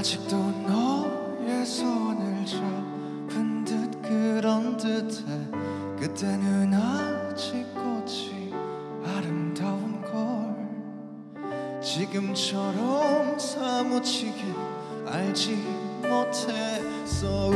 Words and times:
아직도 0.00 0.34
너의 0.66 1.66
손을 1.66 2.46
잡은 2.46 3.64
듯 3.66 4.00
그런 4.00 4.74
듯해. 4.78 5.20
그때는 5.98 6.72
아직 6.72 7.66
꽃이 7.74 8.54
아름다운 9.04 10.00
걸 10.00 11.82
지금처럼 11.82 13.38
사무치게 13.38 14.42
알지 15.04 15.56
못했어. 16.08 17.50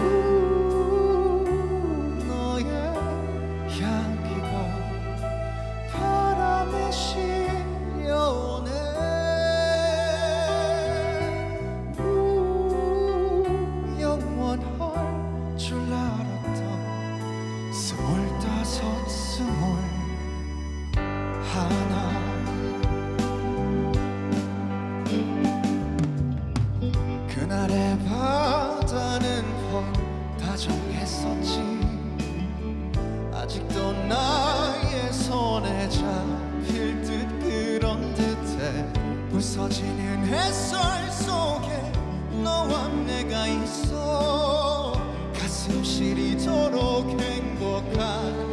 웃어지는 39.35 40.27
햇살 40.27 41.11
속에 41.11 41.93
너와 42.41 42.87
내가 43.05 43.49
있어. 43.49 44.93
가슴 45.37 45.83
시리도록 45.83 47.21
행복한 47.21 48.44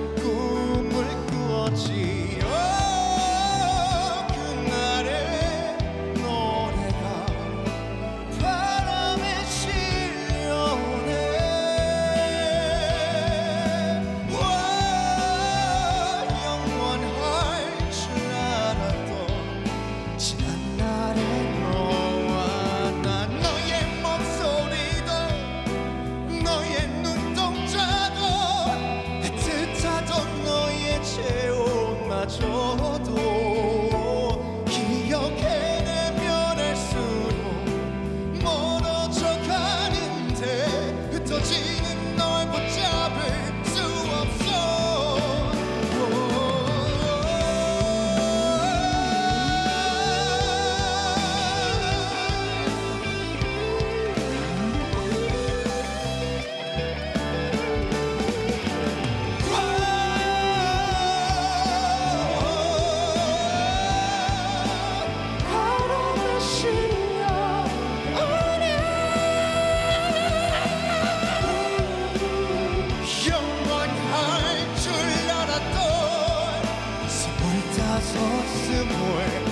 só 78.14 78.44
se 78.66 78.84
moer. 78.84 79.51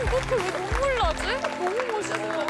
어떻게 0.00 0.34
왜 0.34 0.50
눈물 0.52 0.98
나지? 0.98 1.26
너무 1.58 1.92
멋있어. 1.92 2.48